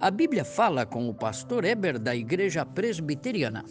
A 0.00 0.12
Bíblia 0.12 0.44
fala 0.44 0.86
com 0.86 1.08
o 1.08 1.14
pastor 1.14 1.64
Eber 1.64 1.98
da 1.98 2.14
Igreja 2.14 2.64
Presbiteriana. 2.64 3.64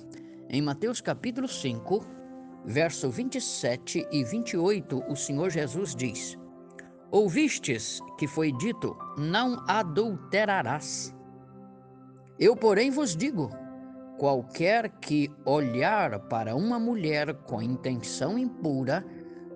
Em 0.50 0.62
Mateus 0.62 1.00
capítulo 1.00 1.48
5, 1.48 2.06
verso 2.66 3.10
27 3.10 4.06
e 4.12 4.26
28, 4.26 5.06
o 5.08 5.16
Senhor 5.16 5.50
Jesus 5.50 5.96
diz: 5.96 6.38
Ouvistes 7.12 8.02
que 8.18 8.28
foi 8.28 8.52
dito: 8.52 8.94
Não 9.18 9.64
adulterarás. 9.70 11.16
Eu, 12.38 12.58
porém, 12.58 12.92
vos 12.92 13.16
digo: 13.16 13.50
qualquer 14.18 14.90
que 15.00 15.32
olhar 15.46 16.20
para 16.28 16.58
uma 16.58 16.78
mulher 16.78 17.36
com 17.46 17.62
intenção 17.62 18.38
impura, 18.38 19.02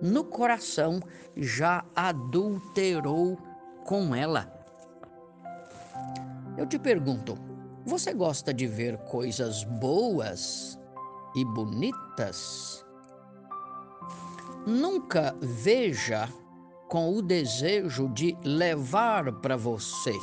no 0.00 0.24
coração 0.24 1.00
já 1.36 1.84
adulterou 1.94 3.36
com 3.84 4.14
ela. 4.14 4.61
Eu 6.56 6.66
te 6.66 6.78
pergunto: 6.78 7.36
você 7.84 8.12
gosta 8.12 8.52
de 8.52 8.66
ver 8.66 8.96
coisas 9.04 9.64
boas 9.64 10.78
e 11.34 11.44
bonitas? 11.44 12.84
Nunca 14.66 15.34
veja 15.40 16.28
com 16.88 17.12
o 17.16 17.22
desejo 17.22 18.08
de 18.10 18.36
levar 18.44 19.32
para 19.40 19.56
você. 19.56 20.14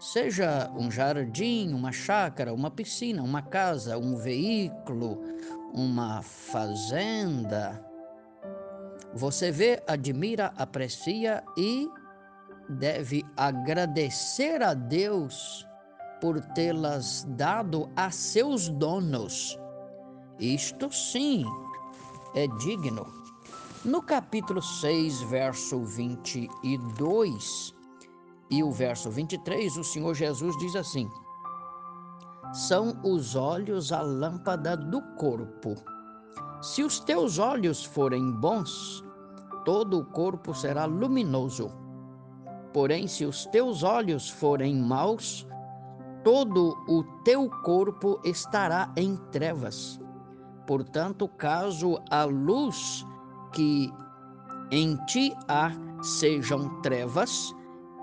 Seja 0.00 0.70
um 0.76 0.90
jardim, 0.90 1.72
uma 1.72 1.92
chácara, 1.92 2.52
uma 2.52 2.70
piscina, 2.70 3.22
uma 3.22 3.42
casa, 3.42 3.96
um 3.96 4.16
veículo, 4.16 5.20
uma 5.72 6.22
fazenda. 6.22 7.84
Você 9.14 9.50
vê, 9.50 9.82
admira, 9.86 10.52
aprecia 10.56 11.44
e 11.56 11.88
deve 12.68 13.24
agradecer 13.36 14.62
a 14.62 14.74
Deus 14.74 15.66
por 16.20 16.40
tê-las 16.54 17.26
dado 17.30 17.90
a 17.96 18.10
seus 18.10 18.68
donos. 18.68 19.58
Isto 20.38 20.90
sim 20.92 21.44
é 22.34 22.46
digno. 22.58 23.06
No 23.84 24.00
capítulo 24.02 24.62
6, 24.62 25.22
verso 25.22 25.84
22 25.84 27.74
e 28.50 28.62
o 28.62 28.70
verso 28.70 29.10
23, 29.10 29.76
o 29.76 29.84
Senhor 29.84 30.14
Jesus 30.14 30.56
diz 30.58 30.74
assim: 30.74 31.08
São 32.52 32.98
os 33.04 33.36
olhos 33.36 33.92
a 33.92 34.00
lâmpada 34.00 34.76
do 34.76 35.02
corpo. 35.16 35.74
Se 36.62 36.82
os 36.82 36.98
teus 37.00 37.38
olhos 37.38 37.84
forem 37.84 38.32
bons, 38.32 39.04
todo 39.64 39.98
o 39.98 40.04
corpo 40.06 40.54
será 40.54 40.86
luminoso. 40.86 41.83
Porém, 42.74 43.06
se 43.06 43.24
os 43.24 43.46
teus 43.46 43.84
olhos 43.84 44.28
forem 44.28 44.74
maus, 44.74 45.46
todo 46.24 46.76
o 46.88 47.04
teu 47.22 47.48
corpo 47.62 48.20
estará 48.24 48.92
em 48.96 49.16
trevas. 49.30 50.00
Portanto, 50.66 51.28
caso 51.28 52.02
a 52.10 52.24
luz 52.24 53.06
que 53.52 53.92
em 54.72 54.96
ti 55.06 55.32
há 55.46 55.70
sejam 56.02 56.80
trevas, 56.80 57.54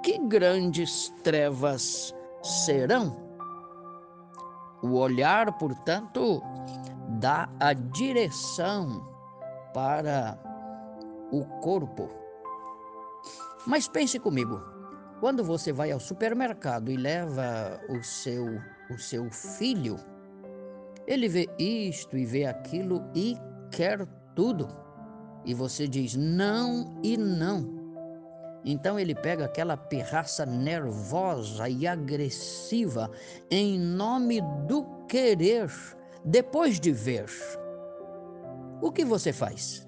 que 0.02 0.17
grandes 0.17 1.14
trevas 1.22 2.16
serão? 2.42 3.17
O 4.81 4.94
olhar, 4.94 5.52
portanto, 5.58 6.42
dá 7.19 7.49
a 7.59 7.73
direção 7.73 9.05
para 9.73 10.39
o 11.30 11.44
corpo. 11.59 12.20
Mas 13.66 13.88
pense 13.88 14.20
comigo, 14.20 14.62
quando 15.20 15.44
você 15.44 15.72
vai 15.72 15.92
ao 15.92 16.00
supermercado 16.00 16.92
e 16.92 16.98
leva 16.98 17.80
o 17.90 18.04
seu, 18.04 18.59
o 18.90 18.98
seu 18.98 19.30
filho, 19.30 19.98
ele 21.06 21.28
vê 21.28 21.48
isto 21.59 22.17
e 22.17 22.26
vê 22.26 22.45
aquilo 22.45 23.04
e 23.14 23.38
quer 23.70 24.05
tudo. 24.36 24.67
E 25.45 25.54
você 25.54 25.88
diz 25.88 26.16
não 26.16 26.99
e 27.04 27.16
não. 27.17 27.82
Então 28.66 28.99
ele 28.99 29.14
pega 29.14 29.45
aquela 29.45 29.78
pirraça 29.78 30.45
nervosa 30.45 31.70
e 31.70 31.86
agressiva 31.88 33.10
em 33.49 33.80
nome 33.80 34.42
do 34.67 34.83
querer, 35.08 35.72
depois 36.23 36.80
de 36.80 36.92
ver. 36.92 37.26
O 38.82 38.92
que 38.92 39.05
você 39.05 39.32
faz? 39.32 39.88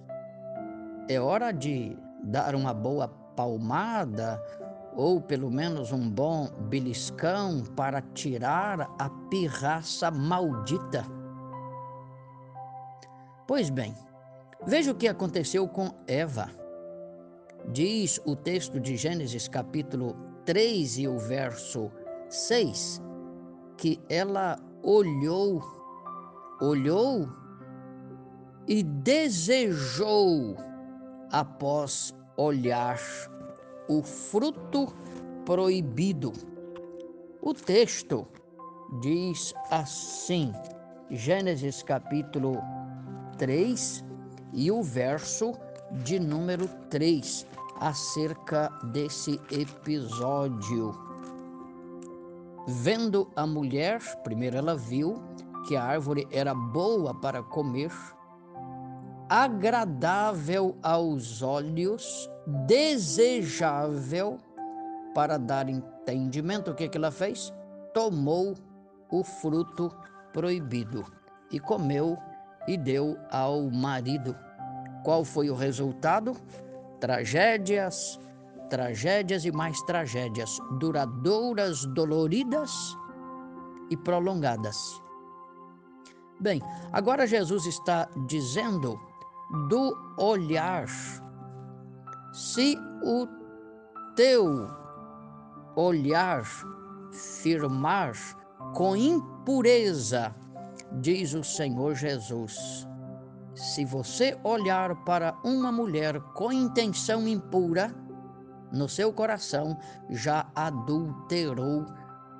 É 1.09 1.19
hora 1.19 1.51
de 1.51 1.97
dar 2.23 2.55
uma 2.55 2.73
boa 2.73 3.07
palmada 3.35 4.41
ou 4.95 5.19
pelo 5.19 5.49
menos 5.49 5.91
um 5.91 6.09
bom 6.09 6.49
beliscão 6.69 7.63
para 7.75 8.01
tirar 8.01 8.89
a 8.99 9.09
pirraça 9.29 10.11
maldita. 10.11 11.05
Pois 13.47 13.69
bem, 13.69 13.95
veja 14.65 14.91
o 14.91 14.95
que 14.95 15.07
aconteceu 15.07 15.67
com 15.67 15.91
Eva. 16.07 16.49
Diz 17.71 18.21
o 18.25 18.35
texto 18.35 18.79
de 18.79 18.95
Gênesis 18.95 19.47
capítulo 19.47 20.15
3 20.45 20.99
e 20.99 21.07
o 21.07 21.17
verso 21.17 21.91
6 22.29 23.01
que 23.77 23.99
ela 24.09 24.57
olhou, 24.81 25.61
olhou 26.61 27.27
e 28.67 28.83
desejou 28.83 30.55
após 31.31 32.13
olhar 32.37 32.99
o 33.87 34.01
fruto 34.01 34.93
proibido. 35.45 36.31
O 37.41 37.53
texto 37.53 38.27
diz 39.01 39.53
assim, 39.69 40.53
Gênesis 41.09 41.83
capítulo 41.83 42.61
3 43.37 44.03
e 44.53 44.71
o 44.71 44.81
verso 44.81 45.53
de 46.03 46.19
número 46.19 46.67
3, 46.89 47.45
acerca 47.79 48.69
desse 48.91 49.39
episódio. 49.51 50.97
Vendo 52.67 53.29
a 53.35 53.45
mulher, 53.45 53.99
primeiro 54.23 54.57
ela 54.57 54.75
viu 54.75 55.21
que 55.67 55.75
a 55.75 55.83
árvore 55.83 56.27
era 56.31 56.53
boa 56.53 57.13
para 57.13 57.43
comer, 57.43 57.91
agradável 59.33 60.77
aos 60.83 61.41
olhos, 61.41 62.29
desejável 62.67 64.37
para 65.15 65.39
dar 65.39 65.67
entendimento. 65.67 66.69
O 66.69 66.75
que, 66.75 66.87
que 66.87 66.99
ela 66.99 67.09
fez? 67.09 67.51
Tomou 67.95 68.53
o 69.09 69.23
fruto 69.23 69.91
proibido 70.31 71.03
e 71.51 71.59
comeu 71.59 72.15
e 72.67 72.77
deu 72.77 73.17
ao 73.31 73.71
marido. 73.71 74.37
Qual 75.03 75.25
foi 75.25 75.49
o 75.49 75.55
resultado? 75.55 76.35
Tragédias, 76.99 78.19
tragédias 78.69 79.45
e 79.45 79.51
mais 79.51 79.81
tragédias, 79.81 80.59
duradouras, 80.77 81.85
doloridas 81.87 82.95
e 83.89 83.97
prolongadas. 83.97 85.01
Bem, 86.39 86.61
agora 86.91 87.25
Jesus 87.25 87.65
está 87.65 88.07
dizendo 88.27 88.99
do 89.69 89.95
olhar. 90.17 90.87
Se 92.33 92.77
o 93.03 93.27
teu 94.15 94.67
olhar 95.75 96.43
firmar 97.11 98.13
com 98.73 98.95
impureza, 98.95 100.33
diz 100.93 101.33
o 101.33 101.43
Senhor 101.43 101.93
Jesus, 101.95 102.87
se 103.55 103.85
você 103.85 104.37
olhar 104.43 104.95
para 105.03 105.37
uma 105.43 105.71
mulher 105.71 106.19
com 106.33 106.51
intenção 106.51 107.27
impura, 107.27 107.93
no 108.71 108.89
seu 108.89 109.13
coração 109.13 109.77
já 110.09 110.47
adulterou 110.55 111.85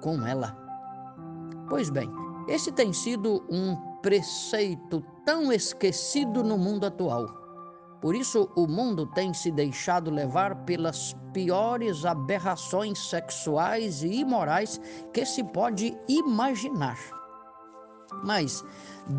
com 0.01 0.25
ela. 0.25 0.57
Pois 1.69 1.91
bem, 1.91 2.09
esse 2.47 2.71
tem 2.71 2.91
sido 2.91 3.45
um 3.49 3.75
preceito 4.01 5.05
tão 5.25 5.51
esquecido 5.51 6.43
no 6.43 6.57
mundo 6.57 6.85
atual. 6.85 7.43
Por 8.01 8.15
isso, 8.15 8.49
o 8.55 8.67
mundo 8.67 9.05
tem 9.05 9.33
se 9.33 9.49
deixado 9.49 10.11
levar 10.11 10.65
pelas 10.65 11.15
piores 11.33 12.03
aberrações 12.05 12.99
sexuais 13.09 14.03
e 14.03 14.19
imorais 14.19 14.79
que 15.13 15.25
se 15.25 15.43
pode 15.43 15.97
imaginar. 16.07 16.97
Mas 18.25 18.63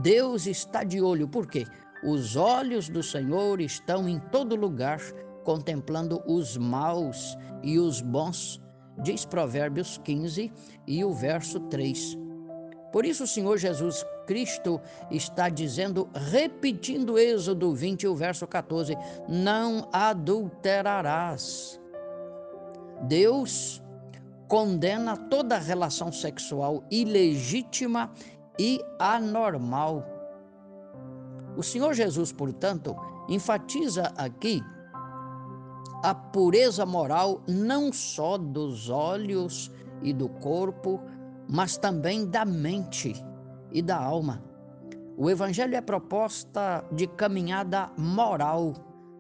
Deus 0.03 0.47
está 0.47 0.85
de 0.85 1.01
olho, 1.01 1.27
porque 1.27 1.65
os 2.05 2.37
olhos 2.37 2.91
do 2.91 3.03
Senhor 3.03 3.61
estão 3.61 4.07
em 4.07 4.19
todo 4.31 4.55
lugar, 4.55 5.01
contemplando 5.45 6.23
os 6.27 6.59
maus 6.59 7.37
e 7.63 7.79
os 7.79 8.03
bons, 8.03 8.61
diz 9.03 9.25
Provérbios 9.25 9.99
15 10.05 10.53
e 10.87 11.03
o 11.03 11.15
verso 11.15 11.59
3. 11.61 12.24
Por 12.95 13.05
isso, 13.05 13.25
o 13.25 13.27
Senhor 13.27 13.59
Jesus 13.59 14.07
Cristo 14.25 14.81
está 15.11 15.49
dizendo, 15.49 16.09
repetindo 16.15 17.19
Êxodo 17.19 17.75
20, 17.75 18.07
o 18.07 18.15
verso 18.15 18.47
14: 18.47 18.97
Não 19.29 19.89
adulterarás. 19.93 21.81
Deus 23.09 23.83
condena 24.47 25.17
toda 25.17 25.59
relação 25.59 26.13
sexual 26.13 26.85
ilegítima 26.89 28.13
e 28.61 28.81
anormal. 29.01 30.07
O 31.57 31.65
Senhor 31.65 31.95
Jesus, 31.95 32.31
portanto, 32.31 32.95
enfatiza 33.29 34.13
aqui 34.17 34.63
a 36.05 36.15
pureza 36.15 36.87
moral 36.87 37.43
não 37.49 37.93
só 37.93 38.39
dos 38.39 38.89
olhos 38.89 39.69
e 40.01 40.13
do 40.13 40.29
corpo, 40.29 41.01
mas 41.49 41.77
também 41.77 42.27
da 42.27 42.45
mente 42.45 43.15
e 43.71 43.83
da 43.83 43.97
alma. 43.97 44.43
O 45.17 45.31
Evangelho 45.31 45.77
é 45.77 45.81
proposta 45.81 46.85
de 46.91 47.07
caminhada 47.07 47.91
moral, 47.97 48.73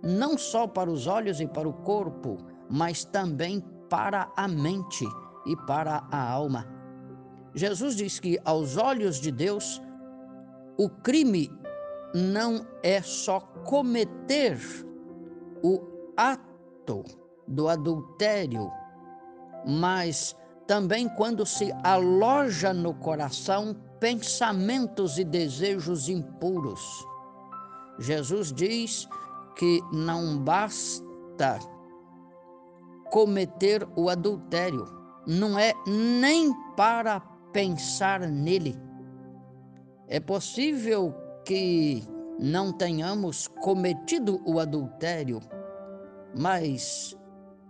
não 0.02 0.36
só 0.36 0.66
para 0.66 0.90
os 0.90 1.06
olhos 1.06 1.40
e 1.40 1.46
para 1.46 1.68
o 1.68 1.72
corpo, 1.72 2.36
mas 2.68 3.04
também 3.04 3.60
para 3.88 4.30
a 4.36 4.48
mente 4.48 5.06
e 5.46 5.56
para 5.66 6.06
a 6.10 6.30
alma. 6.30 6.66
Jesus 7.54 7.94
diz 7.94 8.18
que, 8.18 8.40
aos 8.44 8.76
olhos 8.76 9.20
de 9.20 9.30
Deus, 9.30 9.80
o 10.76 10.88
crime 10.88 11.50
não 12.12 12.66
é 12.82 13.00
só 13.00 13.40
cometer 13.40 14.58
o 15.62 15.80
ato 16.16 17.04
do 17.46 17.68
adultério, 17.68 18.70
mas 19.64 20.36
também 20.66 21.08
quando 21.08 21.44
se 21.44 21.72
aloja 21.82 22.72
no 22.72 22.94
coração 22.94 23.76
pensamentos 24.00 25.18
e 25.18 25.24
desejos 25.24 26.08
impuros. 26.08 26.80
Jesus 27.98 28.52
diz 28.52 29.08
que 29.56 29.80
não 29.92 30.38
basta 30.38 31.58
cometer 33.10 33.86
o 33.94 34.08
adultério, 34.08 34.86
não 35.26 35.58
é 35.58 35.72
nem 35.86 36.52
para 36.76 37.20
pensar 37.52 38.20
nele. 38.20 38.76
É 40.08 40.18
possível 40.18 41.14
que 41.44 42.02
não 42.38 42.72
tenhamos 42.72 43.46
cometido 43.46 44.40
o 44.44 44.58
adultério, 44.58 45.40
mas 46.36 47.16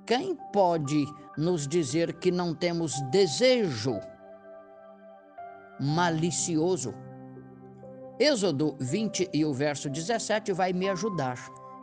quem 0.06 0.37
pode 0.53 1.06
nos 1.37 1.67
dizer 1.67 2.15
que 2.15 2.31
não 2.31 2.55
temos 2.55 2.93
desejo 3.11 4.01
malicioso? 5.81 6.95
Êxodo 8.19 8.77
20 8.79 9.31
e 9.33 9.45
o 9.45 9.53
verso 9.53 9.91
17 9.91 10.53
vai 10.53 10.73
me 10.73 10.89
ajudar 10.89 11.39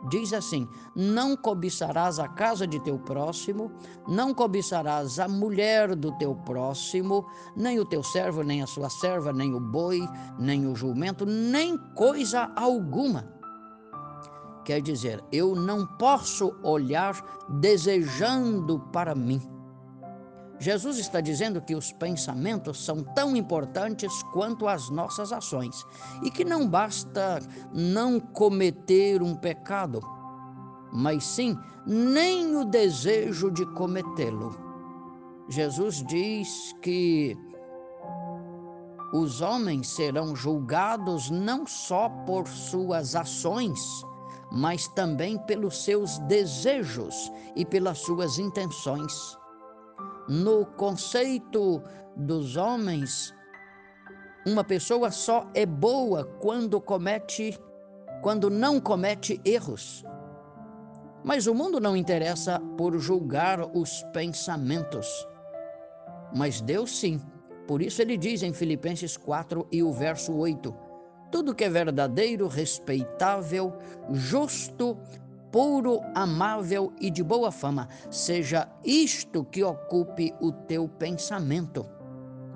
diz 0.08 0.32
assim: 0.32 0.68
Não 0.94 1.36
cobiçarás 1.36 2.18
a 2.18 2.28
casa 2.28 2.66
de 2.66 2.80
teu 2.80 2.98
próximo, 2.98 3.70
não 4.06 4.34
cobiçarás 4.34 5.18
a 5.18 5.28
mulher 5.28 5.94
do 5.94 6.12
teu 6.18 6.34
próximo, 6.34 7.26
nem 7.56 7.78
o 7.78 7.84
teu 7.84 8.02
servo, 8.02 8.42
nem 8.42 8.62
a 8.62 8.66
sua 8.66 8.90
serva, 8.90 9.32
nem 9.32 9.54
o 9.54 9.60
boi, 9.60 10.00
nem 10.38 10.66
o 10.66 10.74
jumento, 10.74 11.24
nem 11.24 11.76
coisa 11.94 12.50
alguma. 12.56 13.41
Quer 14.64 14.80
dizer, 14.80 15.22
eu 15.32 15.54
não 15.54 15.86
posso 15.86 16.54
olhar 16.62 17.14
desejando 17.48 18.78
para 18.92 19.14
mim 19.14 19.40
Jesus 20.62 20.96
está 20.98 21.20
dizendo 21.20 21.60
que 21.60 21.74
os 21.74 21.90
pensamentos 21.90 22.84
são 22.84 23.02
tão 23.02 23.34
importantes 23.34 24.22
quanto 24.32 24.68
as 24.68 24.90
nossas 24.90 25.32
ações 25.32 25.84
e 26.22 26.30
que 26.30 26.44
não 26.44 26.68
basta 26.68 27.40
não 27.74 28.20
cometer 28.20 29.20
um 29.24 29.34
pecado, 29.34 30.00
mas 30.92 31.24
sim 31.24 31.58
nem 31.84 32.54
o 32.54 32.64
desejo 32.64 33.50
de 33.50 33.66
cometê-lo. 33.74 34.56
Jesus 35.48 36.00
diz 36.06 36.72
que 36.80 37.36
os 39.12 39.40
homens 39.40 39.88
serão 39.88 40.36
julgados 40.36 41.28
não 41.28 41.66
só 41.66 42.08
por 42.24 42.46
suas 42.46 43.16
ações, 43.16 43.80
mas 44.52 44.86
também 44.88 45.38
pelos 45.38 45.84
seus 45.84 46.18
desejos 46.20 47.32
e 47.56 47.64
pelas 47.64 47.98
suas 47.98 48.38
intenções 48.38 49.36
no 50.28 50.64
conceito 50.64 51.82
dos 52.16 52.56
homens, 52.56 53.34
uma 54.46 54.62
pessoa 54.62 55.10
só 55.10 55.48
é 55.54 55.66
boa 55.66 56.24
quando 56.40 56.80
comete, 56.80 57.58
quando 58.22 58.48
não 58.48 58.80
comete 58.80 59.40
erros. 59.44 60.04
Mas 61.24 61.46
o 61.46 61.54
mundo 61.54 61.80
não 61.80 61.96
interessa 61.96 62.60
por 62.76 62.98
julgar 62.98 63.60
os 63.76 64.02
pensamentos. 64.12 65.06
Mas 66.34 66.60
Deus 66.60 66.98
sim. 66.98 67.20
Por 67.66 67.80
isso 67.80 68.02
ele 68.02 68.16
diz 68.16 68.42
em 68.42 68.52
Filipenses 68.52 69.16
4 69.16 69.66
e 69.70 69.82
o 69.82 69.92
verso 69.92 70.34
8: 70.34 70.74
tudo 71.32 71.54
que 71.54 71.64
é 71.64 71.70
verdadeiro, 71.70 72.46
respeitável, 72.46 73.72
justo, 74.12 74.98
puro, 75.50 76.00
amável 76.14 76.92
e 77.00 77.10
de 77.10 77.22
boa 77.22 77.50
fama. 77.50 77.88
Seja 78.10 78.68
isto 78.84 79.42
que 79.44 79.64
ocupe 79.64 80.34
o 80.40 80.52
teu 80.52 80.86
pensamento. 80.86 81.86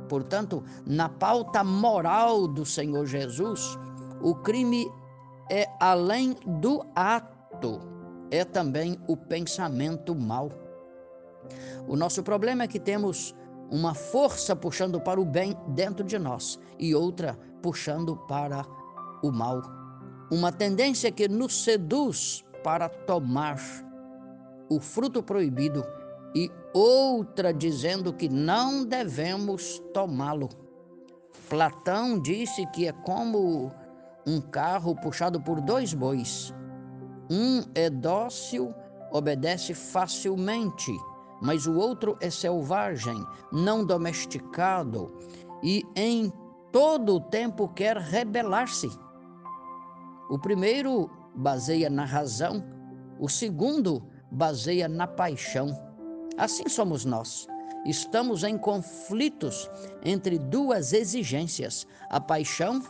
Portanto, 0.09 0.63
na 0.87 1.09
pauta 1.09 1.65
moral 1.65 2.47
do 2.47 2.65
Senhor 2.65 3.07
Jesus, 3.07 3.79
o 4.21 4.35
crime 4.35 4.87
é 5.51 5.67
além 5.81 6.37
do 6.61 6.85
ato, 6.95 7.81
é 8.31 8.45
também 8.45 9.01
o 9.09 9.17
pensamento 9.17 10.15
mal. 10.15 10.51
O 11.89 11.97
nosso 11.97 12.23
problema 12.23 12.65
é 12.65 12.69
que 12.69 12.79
temos 12.79 13.35
uma 13.71 13.95
força 13.95 14.55
puxando 14.55 15.01
para 15.01 15.21
o 15.21 15.25
bem 15.25 15.57
dentro 15.69 16.05
de 16.05 16.19
nós 16.19 16.59
e 16.79 16.95
outra 16.95 17.39
puxando 17.63 18.17
para 18.29 18.65
o 19.23 19.31
mal. 19.31 19.63
Uma 20.31 20.51
tendência 20.53 21.11
que 21.11 21.29
nos 21.29 21.65
seduz 21.65 22.45
para 22.63 22.89
tomar 22.89 23.59
o 24.69 24.81
fruto 24.81 25.23
proibido 25.23 25.85
e 26.35 26.51
outra 26.75 27.53
dizendo 27.53 28.13
que 28.13 28.29
não 28.29 28.85
devemos 28.85 29.81
tomá-lo. 29.95 30.49
Platão 31.49 32.19
disse 32.19 32.67
que 32.73 32.89
é 32.89 32.93
como 32.93 33.73
um 34.27 34.41
carro 34.41 34.95
puxado 34.97 35.41
por 35.41 35.61
dois 35.61 35.95
bois. 35.95 36.53
Um 37.31 37.63
é 37.75 37.89
dócil, 37.89 38.75
obedece 39.13 39.73
facilmente, 39.73 40.93
mas 41.41 41.67
o 41.67 41.77
outro 41.77 42.17
é 42.21 42.29
selvagem, 42.29 43.25
não 43.53 43.85
domesticado 43.85 45.15
e 45.63 45.85
em 45.95 46.33
todo 46.77 47.15
o 47.15 47.21
tempo 47.21 47.69
quer 47.69 47.97
rebelar-se. 47.97 48.91
O 50.29 50.39
primeiro 50.39 51.11
baseia 51.35 51.89
na 51.89 52.05
razão, 52.05 52.63
o 53.19 53.31
segundo 53.31 54.07
baseia 54.31 54.87
na 54.87 55.07
paixão. 55.07 55.75
Assim 56.37 56.69
somos 56.69 57.07
nós. 57.07 57.47
Estamos 57.87 58.45
em 58.45 58.59
conflitos 58.59 59.71
entre 60.05 60.39
duas 60.39 60.93
exigências, 60.93 61.87
a 62.11 62.21
paixão 62.21 62.83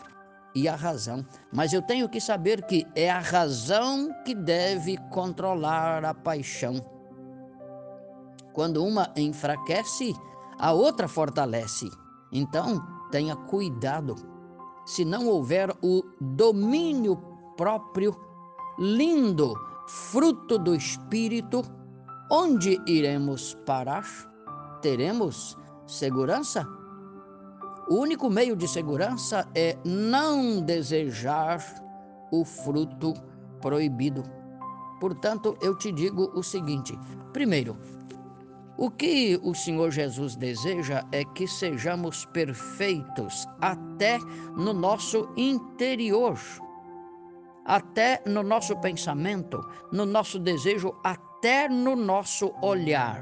e 0.52 0.66
a 0.66 0.74
razão. 0.74 1.24
Mas 1.52 1.72
eu 1.72 1.80
tenho 1.80 2.08
que 2.08 2.20
saber 2.20 2.66
que 2.66 2.84
é 2.96 3.08
a 3.08 3.20
razão 3.20 4.12
que 4.24 4.34
deve 4.34 4.96
controlar 5.12 6.04
a 6.04 6.12
paixão. 6.12 6.84
Quando 8.52 8.84
uma 8.84 9.12
enfraquece, 9.14 10.12
a 10.58 10.72
outra 10.72 11.06
fortalece. 11.06 11.88
Então, 12.32 12.95
tenha 13.10 13.36
cuidado. 13.36 14.14
Se 14.84 15.04
não 15.04 15.26
houver 15.26 15.70
o 15.82 16.02
domínio 16.20 17.16
próprio, 17.56 18.16
lindo 18.78 19.54
fruto 19.86 20.58
do 20.58 20.74
Espírito, 20.74 21.62
onde 22.30 22.80
iremos 22.86 23.54
parar? 23.66 24.04
Teremos 24.80 25.56
segurança? 25.86 26.66
O 27.88 27.96
único 27.96 28.28
meio 28.28 28.56
de 28.56 28.66
segurança 28.66 29.48
é 29.54 29.78
não 29.84 30.60
desejar 30.60 31.62
o 32.32 32.44
fruto 32.44 33.14
proibido. 33.60 34.24
Portanto, 35.00 35.56
eu 35.60 35.76
te 35.76 35.92
digo 35.92 36.32
o 36.34 36.42
seguinte: 36.42 36.98
primeiro, 37.32 37.76
o 38.76 38.90
que 38.90 39.40
o 39.42 39.54
Senhor 39.54 39.90
Jesus 39.90 40.36
deseja 40.36 41.04
é 41.12 41.24
que 41.24 41.48
sejamos 41.48 42.24
perfeitos 42.26 43.46
até 43.60 44.18
no 44.56 44.72
nosso 44.72 45.28
interior 45.36 46.38
até 47.66 48.22
no 48.24 48.44
nosso 48.44 48.76
pensamento, 48.76 49.60
no 49.92 50.06
nosso 50.06 50.38
desejo, 50.38 50.94
até 51.02 51.68
no 51.68 51.96
nosso 51.96 52.54
olhar. 52.62 53.20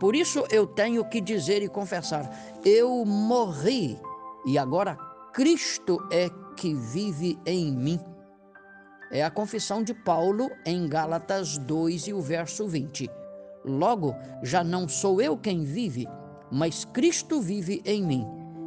Por 0.00 0.16
isso 0.16 0.44
eu 0.50 0.66
tenho 0.66 1.04
que 1.04 1.20
dizer 1.20 1.62
e 1.62 1.68
confessar: 1.68 2.28
eu 2.64 3.04
morri 3.04 4.00
e 4.46 4.58
agora 4.58 4.96
Cristo 5.32 5.98
é 6.10 6.28
que 6.56 6.74
vive 6.74 7.38
em 7.46 7.70
mim. 7.70 8.00
É 9.10 9.22
a 9.22 9.30
confissão 9.30 9.84
de 9.84 9.92
Paulo 9.92 10.50
em 10.64 10.88
Gálatas 10.88 11.58
2 11.58 12.08
e 12.08 12.14
o 12.14 12.20
verso 12.22 12.66
20. 12.66 13.10
Logo, 13.64 14.14
já 14.42 14.64
não 14.64 14.88
sou 14.88 15.20
eu 15.20 15.36
quem 15.36 15.62
vive, 15.62 16.08
mas 16.50 16.84
Cristo 16.84 17.40
vive 17.40 17.80
em 17.84 18.02
mim. 18.02 18.26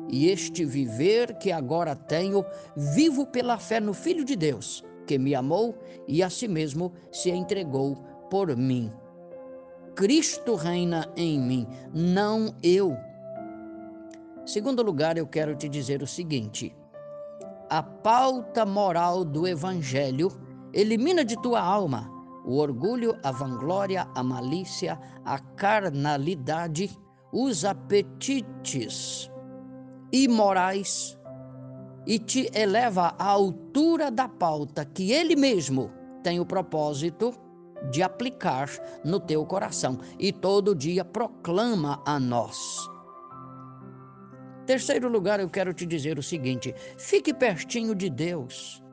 E 0.09 0.29
este 0.29 0.63
viver 0.63 1.37
que 1.37 1.51
agora 1.51 1.95
tenho, 1.95 2.45
vivo 2.75 3.25
pela 3.25 3.57
fé 3.57 3.79
no 3.79 3.93
Filho 3.93 4.23
de 4.23 4.35
Deus, 4.35 4.83
que 5.05 5.17
me 5.17 5.35
amou 5.35 5.77
e 6.07 6.23
a 6.23 6.29
si 6.29 6.47
mesmo 6.47 6.93
se 7.11 7.29
entregou 7.29 7.95
por 8.29 8.55
mim. 8.55 8.91
Cristo 9.95 10.55
reina 10.55 11.09
em 11.15 11.39
mim, 11.39 11.67
não 11.93 12.55
eu. 12.61 12.95
Segundo 14.45 14.83
lugar, 14.83 15.17
eu 15.17 15.25
quero 15.25 15.55
te 15.55 15.67
dizer 15.67 16.03
o 16.03 16.07
seguinte: 16.07 16.75
a 17.69 17.81
pauta 17.81 18.65
moral 18.65 19.25
do 19.25 19.47
Evangelho 19.47 20.31
elimina 20.71 21.25
de 21.25 21.41
tua 21.41 21.59
alma 21.59 22.14
o 22.45 22.57
orgulho, 22.57 23.17
a 23.23 23.31
vanglória, 23.31 24.07
a 24.13 24.23
malícia, 24.23 24.99
a 25.25 25.39
carnalidade, 25.39 26.95
os 27.33 27.65
apetites 27.65 29.31
imorais 30.11 31.17
e 32.05 32.19
te 32.19 32.49
eleva 32.53 33.15
à 33.17 33.25
altura 33.25 34.11
da 34.11 34.29
pauta 34.29 34.85
que 34.85 35.11
ele 35.11 35.35
mesmo 35.35 35.91
tem 36.23 36.39
o 36.39 36.45
propósito 36.45 37.33
de 37.91 38.01
aplicar 38.01 38.69
no 39.03 39.19
teu 39.19 39.45
coração 39.45 39.99
e 40.19 40.31
todo 40.31 40.75
dia 40.75 41.03
proclama 41.03 42.01
a 42.05 42.19
nós. 42.19 42.89
Terceiro 44.65 45.07
lugar, 45.07 45.39
eu 45.39 45.49
quero 45.49 45.73
te 45.73 45.85
dizer 45.85 46.17
o 46.17 46.23
seguinte: 46.23 46.73
fique 46.97 47.33
pertinho 47.33 47.93
de 47.93 48.09
Deus. 48.09 48.84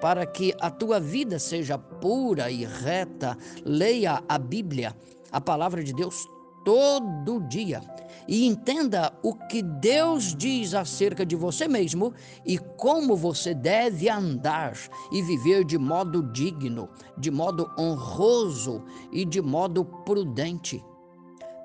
Para 0.00 0.24
que 0.26 0.54
a 0.60 0.70
tua 0.70 1.00
vida 1.00 1.38
seja 1.38 1.76
pura 1.76 2.50
e 2.50 2.64
reta, 2.64 3.36
leia 3.64 4.22
a 4.28 4.38
Bíblia, 4.38 4.96
a 5.32 5.40
palavra 5.40 5.82
de 5.82 5.92
Deus, 5.92 6.26
todo 6.64 7.40
dia 7.48 7.80
e 8.28 8.46
entenda 8.46 9.10
o 9.22 9.34
que 9.34 9.62
Deus 9.62 10.36
diz 10.36 10.74
acerca 10.74 11.24
de 11.24 11.34
você 11.34 11.66
mesmo 11.66 12.12
e 12.44 12.58
como 12.58 13.16
você 13.16 13.54
deve 13.54 14.08
andar 14.08 14.74
e 15.10 15.22
viver 15.22 15.64
de 15.64 15.78
modo 15.78 16.22
digno, 16.30 16.90
de 17.16 17.30
modo 17.30 17.70
honroso 17.78 18.84
e 19.10 19.24
de 19.24 19.40
modo 19.40 19.82
prudente. 19.82 20.84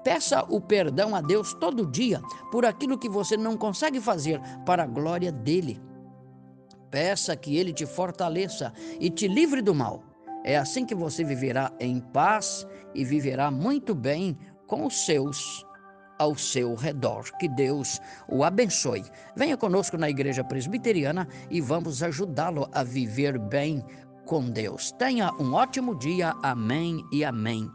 Peça 0.06 0.46
o 0.50 0.60
perdão 0.60 1.14
a 1.14 1.22
Deus 1.22 1.54
todo 1.54 1.86
dia 1.86 2.22
por 2.50 2.66
aquilo 2.66 2.98
que 2.98 3.10
você 3.10 3.36
não 3.36 3.58
consegue 3.58 4.00
fazer 4.00 4.42
para 4.66 4.84
a 4.84 4.88
glória 4.88 5.32
dele. 5.32 5.82
Peça 6.94 7.36
que 7.36 7.58
ele 7.58 7.74
te 7.74 7.88
fortaleça 7.88 8.72
e 9.00 9.10
te 9.10 9.28
livre 9.28 9.64
do 9.64 9.74
mal. 9.74 10.04
É 10.44 10.56
assim 10.56 10.86
que 10.86 10.94
você 10.94 11.24
viverá 11.24 11.74
em 11.80 12.00
paz 12.00 12.68
e 12.94 13.04
viverá 13.04 13.50
muito 13.50 13.96
bem 13.96 14.38
com 14.68 14.86
os 14.86 15.04
seus 15.04 15.66
ao 16.20 16.38
seu 16.38 16.76
redor. 16.76 17.24
Que 17.40 17.48
Deus 17.48 18.00
o 18.30 18.44
abençoe. 18.44 19.04
Venha 19.36 19.58
conosco 19.58 19.98
na 19.98 20.08
Igreja 20.08 20.44
Presbiteriana 20.44 21.28
e 21.50 21.60
vamos 21.60 22.04
ajudá-lo 22.04 22.70
a 22.72 22.84
viver 22.84 23.40
bem 23.40 23.84
com 24.28 24.48
Deus. 24.52 24.92
Tenha 24.92 25.34
um 25.40 25.56
ótimo 25.56 25.98
dia. 25.98 26.36
Amém 26.44 27.04
e 27.12 27.26
amém. 27.26 27.68